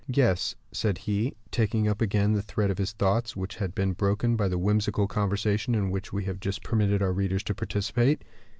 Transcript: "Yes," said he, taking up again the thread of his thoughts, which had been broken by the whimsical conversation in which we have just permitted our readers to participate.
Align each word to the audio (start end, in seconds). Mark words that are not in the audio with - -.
"Yes," 0.07 0.55
said 0.71 0.97
he, 0.97 1.35
taking 1.51 1.87
up 1.87 2.01
again 2.01 2.33
the 2.33 2.41
thread 2.41 2.71
of 2.71 2.79
his 2.79 2.91
thoughts, 2.91 3.35
which 3.35 3.57
had 3.57 3.75
been 3.75 3.93
broken 3.93 4.35
by 4.35 4.47
the 4.47 4.57
whimsical 4.57 5.05
conversation 5.05 5.75
in 5.75 5.91
which 5.91 6.11
we 6.11 6.23
have 6.23 6.39
just 6.39 6.63
permitted 6.63 7.03
our 7.03 7.13
readers 7.13 7.43
to 7.43 7.53
participate. 7.53 8.23